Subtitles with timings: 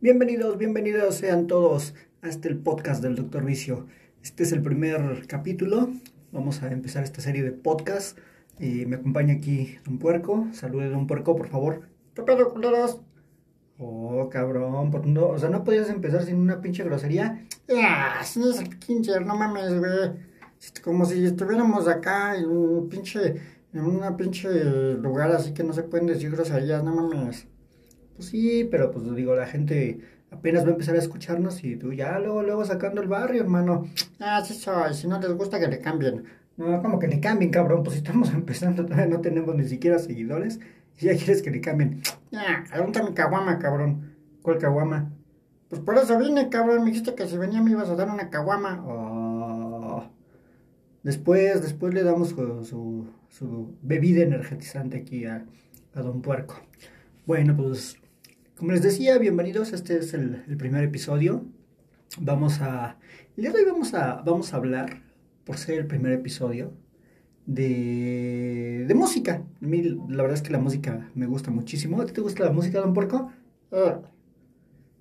[0.00, 1.92] Bienvenidos, bienvenidos sean todos
[2.22, 3.88] a este el podcast del Doctor Vicio.
[4.22, 5.90] Este es el primer capítulo.
[6.30, 8.14] Vamos a empezar esta serie de podcasts.
[8.60, 10.46] Y me acompaña aquí Don Puerco.
[10.52, 11.88] Salude Don Puerco, por favor.
[12.14, 13.00] ¿Qué pedo, culeros?
[13.76, 14.92] Oh, cabrón.
[14.92, 17.44] ¿por no, o sea, no podías empezar sin una pinche grosería.
[17.66, 20.12] Ya, si es el Kincher, no mames, güey.
[20.80, 23.34] Como si estuviéramos acá en un pinche,
[23.72, 24.48] en una pinche
[24.94, 27.48] lugar así que no se pueden decir groserías, no mames.
[28.18, 30.00] Pues sí, pero pues digo, la gente
[30.32, 33.86] apenas va a empezar a escucharnos y tú ya luego, luego sacando el barrio, hermano.
[34.18, 36.24] Ah, sí soy, si no les gusta que le cambien.
[36.56, 40.00] No, como que le cambien, cabrón, pues si estamos empezando todavía no tenemos ni siquiera
[40.00, 40.58] seguidores
[40.98, 42.02] y ya quieres que le cambien.
[42.32, 44.16] Ya, pregunta mi caguama, cabrón.
[44.42, 45.12] ¿Cuál caguama?
[45.68, 48.30] Pues por eso vine, cabrón, me dijiste que si venía me ibas a dar una
[48.30, 48.82] caguama.
[48.84, 50.10] Oh.
[51.04, 55.44] Después, después le damos su, su, bebida energetizante aquí a,
[55.94, 56.56] a Don Puerco.
[57.24, 57.96] Bueno, pues
[58.58, 59.72] como les decía, bienvenidos.
[59.72, 61.44] Este es el, primer episodio.
[62.18, 62.96] Vamos a.
[63.36, 65.02] El día de hoy vamos a, vamos a hablar,
[65.44, 66.72] por ser el primer episodio,
[67.46, 69.44] de, de música.
[69.62, 72.00] A mí, la verdad es que la música me gusta muchísimo.
[72.00, 73.30] ¿A ti te gusta la música, don Porco?
[73.70, 73.96] Eh.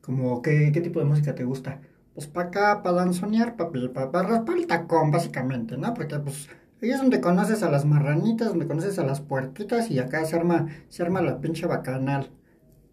[0.00, 1.80] Como, ¿qué, ¿qué tipo de música te gusta?
[2.12, 3.70] Pues para acá, para danzonear, para
[4.10, 5.94] pa raspar el tacón, básicamente, ¿no?
[5.94, 6.48] Porque, pues,
[6.82, 10.34] ahí es donde conoces a las marranitas, donde conoces a las puerquitas y acá se
[10.34, 12.30] arma, se arma la pinche bacanal.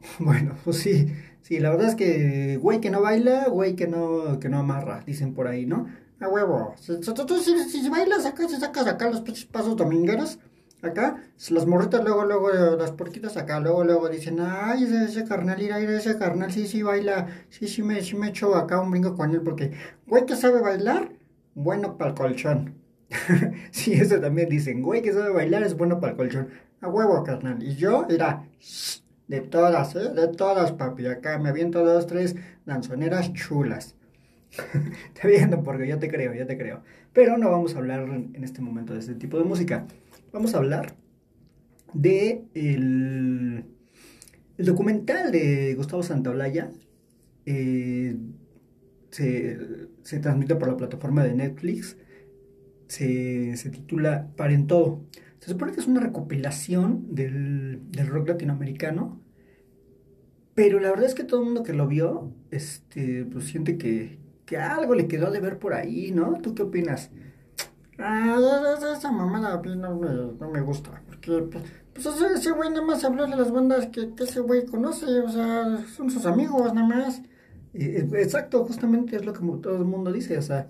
[0.18, 4.38] Bueno, pues sí, sí, la verdad es que güey que no baila, güey que no,
[4.40, 5.86] que no amarra, dicen por ahí, ¿no?
[6.20, 6.74] A huevo.
[6.78, 10.38] Si, si, si, bailas acá, si sacas acá los pasos domingueros,
[10.82, 15.72] acá, las morritas luego, luego, las porquitas acá, luego, luego dicen, ay, ese, carnal, ir
[15.72, 18.80] a ir a ese carnal, sí, sí baila, sí, sí me, sí me echo acá
[18.80, 19.72] un brinco con él, porque
[20.06, 21.10] güey que sabe bailar,
[21.54, 22.74] bueno para el colchón.
[23.70, 26.48] sí, eso también dicen, güey que sabe bailar es bueno para el colchón.
[26.80, 27.62] A huevo, carnal.
[27.62, 28.46] Y yo, era,
[29.28, 30.10] de todas, ¿eh?
[30.14, 31.06] De todas, papi.
[31.06, 33.96] Acá me aviento dos, tres danzoneras chulas.
[35.14, 36.82] Está viendo, porque yo te creo, yo te creo.
[37.12, 39.86] Pero no vamos a hablar en este momento de este tipo de música.
[40.32, 40.94] Vamos a hablar
[41.92, 43.64] de el,
[44.58, 46.70] el documental de Gustavo Santaolalla.
[47.46, 48.16] Eh,
[49.10, 49.58] se,
[50.02, 51.96] se, transmite por la plataforma de Netflix.
[52.88, 55.02] Se, se titula Paren Todo.
[55.46, 59.20] Se supone que es una recopilación del, rock latinoamericano,
[60.54, 64.18] pero la verdad es que todo el mundo que lo vio, este, pues siente que,
[64.58, 66.40] algo le quedó de ver por ahí, ¿no?
[66.40, 67.10] ¿Tú qué opinas?
[67.98, 71.64] Ah, esa mamada mí no me, no me gusta, porque pues,
[71.94, 75.84] pues ese güey nada más habló de las bandas que, ese güey conoce, o sea,
[75.94, 77.22] son sus amigos nada más.
[77.72, 80.68] Eh, eh, exacto, justamente es lo que todo el mundo dice, o sea,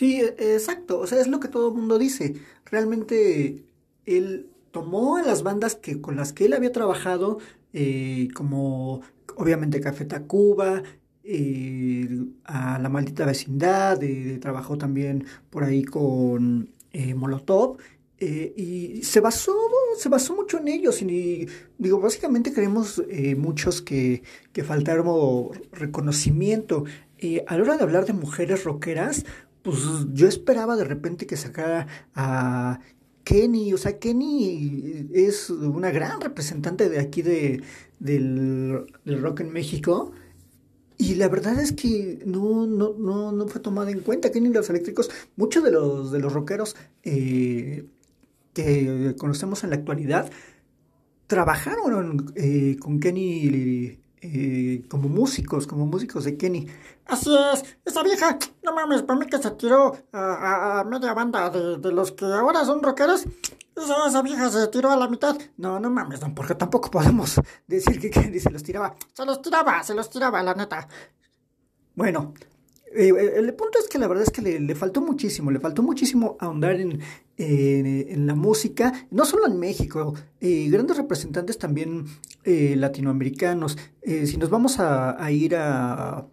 [0.00, 2.36] Sí, e, exacto, o sea, es lo que todo el mundo dice.
[2.64, 3.66] Realmente
[4.06, 7.38] él tomó a las bandas que, con las que él había trabajado,
[7.74, 9.02] eh, como
[9.36, 10.82] obviamente Café Tacuba,
[11.22, 12.08] eh,
[12.44, 16.70] a La Maldita Vecindad, eh, trabajó también por ahí con
[17.14, 17.76] Molotov,
[18.18, 19.54] y se basó,
[19.98, 21.46] se basó mucho en ellos, y
[21.78, 23.02] digo, básicamente creemos
[23.36, 24.22] muchos que,
[24.52, 26.84] que faltaron reconocimiento.
[27.46, 29.24] a la hora de hablar de mujeres rockeras,
[29.62, 29.78] pues
[30.12, 32.80] yo esperaba de repente que sacara a
[33.24, 37.62] Kenny, o sea, Kenny es una gran representante de aquí de,
[37.98, 40.12] del, rock en México.
[40.96, 44.30] Y la verdad es que no, no, no, no fue tomada en cuenta.
[44.30, 47.86] Kenny los eléctricos, muchos de los, de los rockeros eh,
[48.52, 50.30] que conocemos en la actualidad,
[51.26, 56.66] trabajaron eh, con Kenny eh, como músicos, como músicos de Kenny.
[57.06, 61.92] Así es, esa vieja, no mames, para mí que se tiró a, media banda de,
[61.92, 63.24] los que ahora son rockeros.
[63.76, 65.36] Esa, esa, vieja se tiró a la mitad.
[65.56, 68.94] No, no mames, no, porque tampoco podemos decir que Kenny se los tiraba.
[69.12, 70.86] Se los tiraba, se los tiraba, la neta.
[71.94, 72.34] Bueno,
[72.92, 76.36] eh, el punto es que la verdad es que le, faltó muchísimo, le faltó muchísimo
[76.40, 77.00] ahondar en,
[77.36, 82.06] en, la música, no solo en México, eh, grandes representantes también
[82.44, 83.78] eh, latinoamericanos.
[84.02, 86.26] si nos vamos a, ir a,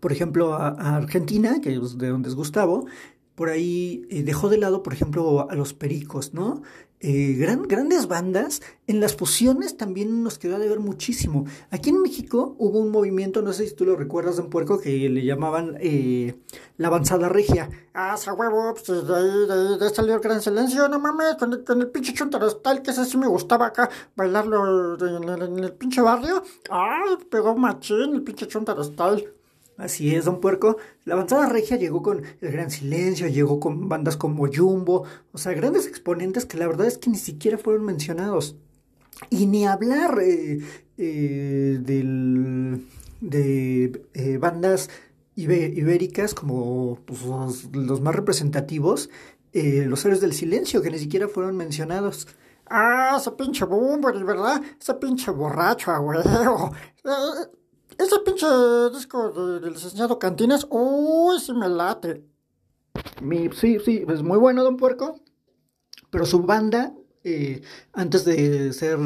[0.00, 2.86] por ejemplo, a, Argentina, que es de donde es Gustavo,
[3.34, 6.62] por ahí dejó de lado, por ejemplo, a los pericos, ¿no?
[7.06, 8.62] Eh, grandes bandas.
[8.86, 11.44] En las fusiones también nos quedó de ver muchísimo.
[11.70, 15.10] Aquí en México hubo un movimiento, no sé si tú lo recuerdas, un puerco, que
[15.10, 16.34] le llamaban eh,
[16.78, 17.68] la avanzada regia.
[17.92, 21.62] Ah, esa huevo, pues de ahí, de, salió el gran silencio, no mames, con el,
[21.62, 22.14] con el pinche
[22.62, 26.42] tal que ese sí me gustaba acá, bailarlo en, el, pinche barrio.
[26.70, 29.34] Ay, pegó machín el pinche tal
[29.76, 30.76] Así es, don Puerco.
[31.04, 35.52] La avanzada regia llegó con El Gran Silencio, llegó con bandas como Jumbo, o sea,
[35.52, 38.56] grandes exponentes que la verdad es que ni siquiera fueron mencionados.
[39.30, 40.60] Y ni hablar eh,
[40.98, 42.86] eh, del,
[43.20, 44.90] de eh, bandas
[45.36, 47.22] ibéricas como pues,
[47.72, 49.10] los, más representativos,
[49.52, 52.28] los héroes del silencio, que ni siquiera fueron mencionados.
[52.66, 54.62] Ah, ese pinche Bumburi, ¿verdad?
[54.80, 56.72] Ese pinche borracho, abuelo.
[57.98, 58.46] Ese pinche
[58.92, 62.24] disco del licenciado Cantinas, uy, sí me late.
[63.20, 65.20] Mi, sí, sí, es muy bueno, don Puerco.
[66.10, 66.94] Pero su banda,
[67.92, 68.98] antes de ser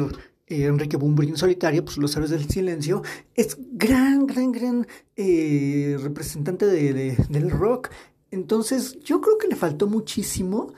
[0.47, 3.01] eh, Enrique Bumburi en solitario, pues Los Héroes del Silencio,
[3.35, 7.89] es gran, gran, gran eh, representante de, del rock.
[8.31, 10.73] Entonces, yo creo que le faltó muchísimo.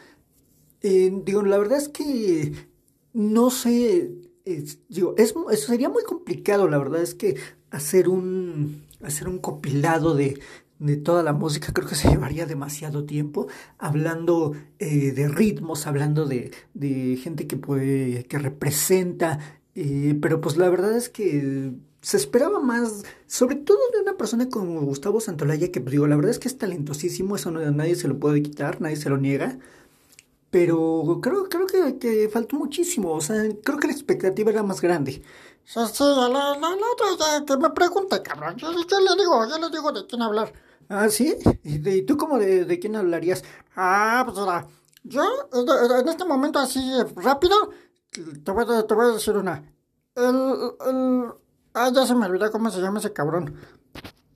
[0.82, 2.54] Eh, digo, la verdad es que
[3.14, 4.12] no sé,
[4.90, 7.36] digo, es, eso sería muy complicado, la verdad es que
[7.70, 10.40] hacer un, hacer un compilado de,
[10.80, 13.48] de toda la música, creo que se llevaría demasiado tiempo
[13.78, 19.40] hablando de ritmos, hablando de, de gente que puede, que representa
[19.74, 24.82] pero pues la verdad es que se esperaba más, sobre todo de una persona como
[24.82, 28.08] Gustavo Santolaya, que pues, digo, la verdad es que es talentosísimo, eso no, nadie se
[28.08, 29.60] lo puede quitar, nadie se lo niega.
[30.52, 34.82] Pero creo, creo que, que faltó muchísimo, o sea, creo que la expectativa era más
[34.82, 35.24] grande.
[35.64, 39.58] Sí, sí, la, la, la otra que me pregunta, cabrón, yo, yo, le digo, yo
[39.58, 40.52] le digo de quién hablar.
[40.90, 41.38] Ah, ¿sí?
[41.64, 43.46] ¿Y, tú cómo de, de, quién hablarías?
[43.78, 44.68] Ah, pues ahora,
[45.04, 45.24] yo
[46.02, 46.82] en este momento así
[47.16, 47.56] rápido,
[48.12, 49.64] te voy, a, te voy a decir una.
[50.16, 50.36] El,
[50.86, 51.26] el...
[51.74, 53.56] Ah, ya se me olvidó cómo se llama ese cabrón.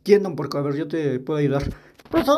[0.03, 0.57] ¿Quién, don Porco?
[0.57, 1.63] A ver, yo te puedo ayudar.
[2.15, 2.29] Pues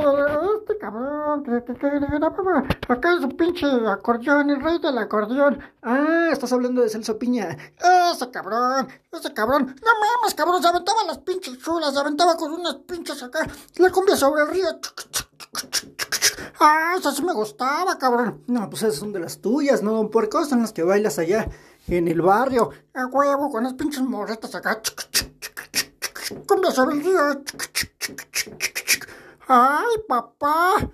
[0.60, 5.60] este cabrón, que, que, que, acá es un pinche acordeón, el rey del acordeón.
[5.84, 7.56] Ah, estás hablando de Celso Piña.
[8.12, 9.76] Ese cabrón, ese cabrón.
[9.80, 13.48] No mames, cabrón, se aventaba las pinches chulas, se aventaba con unas pinches acá.
[13.76, 14.66] La cumbia sobre el río.
[16.60, 18.42] Ah, eso sí me gustaba, cabrón.
[18.48, 20.44] No, pues esas son de las tuyas, ¿no, don Puerco?
[20.46, 21.50] Son las que bailas allá
[21.88, 22.72] en el barrio.
[22.96, 24.82] A huevo, con las pinches morretas acá.
[26.48, 27.44] Cumbia sobre el río.
[29.48, 30.92] ¡Ay, papá!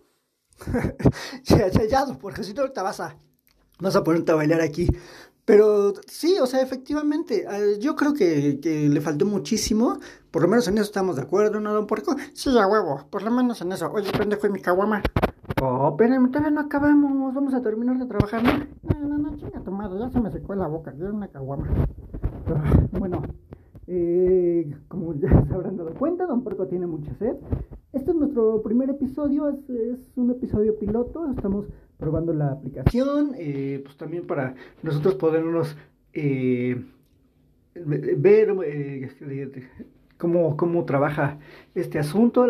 [1.43, 3.17] ya, ya, ya, Puerco, si no te vas a,
[3.79, 4.87] vas a ponerte a bailar aquí.
[5.45, 9.97] Pero sí, o sea, efectivamente, eh, yo creo que, que, le faltó muchísimo.
[10.31, 12.15] Por lo menos en eso estamos de acuerdo, ¿no, don Puerco?
[12.33, 13.91] Sí, a huevo, por lo menos en eso.
[13.91, 15.01] Oye, pendejo, y mi caguama.
[15.61, 17.33] Oh, espérame, todavía no acabamos.
[17.33, 18.53] Vamos a terminar de trabajar, ¿no?
[18.99, 20.91] No, no, no, chinga tu madre, ya se me secó la boca.
[20.91, 21.67] Quiero una caguama.
[22.47, 23.23] Ah, bueno,
[23.87, 27.35] eh, como ya se habrán dado cuenta, Don Porco tiene mucha sed.
[28.03, 31.25] Este es nuestro primer episodio, es, un episodio piloto.
[31.31, 31.67] Estamos
[31.97, 35.77] probando la aplicación, eh, pues también para nosotros podernos
[36.11, 36.83] eh,
[37.75, 39.09] ver, eh,
[40.17, 41.39] cómo, cómo trabaja
[41.75, 42.45] este asunto.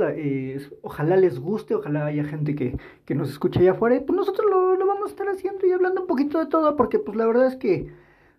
[0.81, 2.75] Ojalá les guste, ojalá haya gente que,
[3.05, 3.97] que nos escuche allá afuera.
[3.97, 6.75] Y pues nosotros lo, lo, vamos a estar haciendo y hablando un poquito de todo,
[6.75, 7.93] porque pues la verdad es que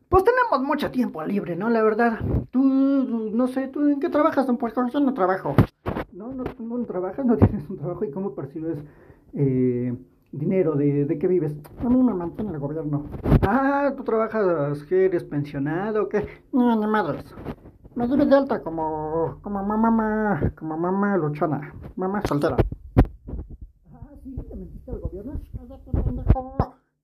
[0.09, 1.71] pues tenemos mucho tiempo libre, ¿no?
[1.71, 2.19] La verdad.
[2.51, 4.59] Tú, no sé, ¿tú en qué trabajas, don?
[4.91, 5.55] Yo no trabajo.
[6.15, 8.05] No, no, no trabajas, no tienes un trabajo.
[8.05, 8.79] ¿Y cómo percibes
[9.33, 9.93] eh,
[10.31, 10.77] dinero?
[10.77, 11.55] ¿De, ¿De qué vives?
[11.81, 13.07] A mí me mantiene el gobierno.
[13.43, 16.27] Ah, ¿tú trabajas, que eres pensionado o qué?
[16.53, 17.25] No, ni madres.
[17.97, 22.57] Me lleve de alta como, como mamá, como mamá luchona, mamá soltera.
[23.93, 25.41] Ah, sí, te metiste al gobierno.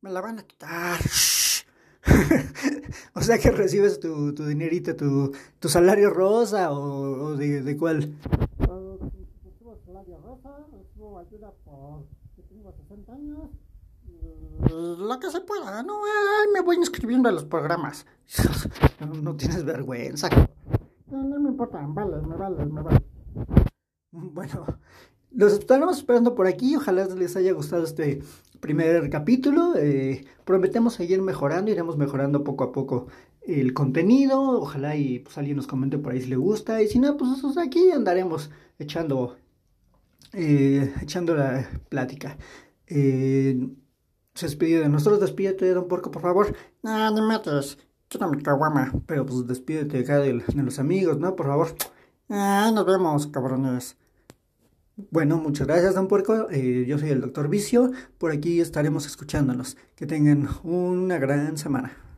[0.03, 0.99] Me la van a quitar.
[3.15, 7.77] o sea que recibes tu, tu dinerito, tu, tu salario rosa o, o de, de,
[7.77, 8.15] cuál?
[10.73, 12.05] Recibo salario rosa, recibo ayuda por
[12.37, 13.51] que tengo 60 años.
[14.71, 16.01] Lo que se pueda, ¿no?
[16.05, 18.07] Ay, me voy inscribiendo a los programas.
[19.01, 20.29] no, no tienes vergüenza.
[21.11, 23.01] No, no me importa, vale, me vale, me vale.
[24.13, 24.67] Bueno,
[25.33, 26.77] los estaremos esperando por aquí.
[26.77, 28.23] Ojalá les haya gustado este
[28.61, 29.75] primer capítulo.
[29.77, 33.07] Eh, prometemos seguir mejorando, iremos mejorando poco a poco
[33.43, 34.61] el contenido.
[34.61, 36.83] Ojalá y pues alguien nos comente por ahí si le gusta.
[36.83, 39.37] Y si no, pues aquí andaremos echando,
[40.33, 42.37] eh, echando la plática.
[42.87, 43.69] Eh,
[44.35, 46.55] se despide de nosotros, despídete, don Porco, por favor.
[46.83, 47.79] No, no mates.
[48.09, 48.93] Quiero mi caguama.
[49.07, 51.37] Pero pues despídete acá de, de, los amigos, ¿no?
[51.37, 51.75] Por favor.
[52.29, 53.97] Ay, nos vemos, cabrones.
[55.11, 56.49] Bueno, muchas gracias, don Puerco.
[56.51, 57.91] Eh, yo soy el doctor Vicio.
[58.19, 59.77] Por aquí estaremos escuchándonos.
[59.95, 62.10] Que tengan una gran semana.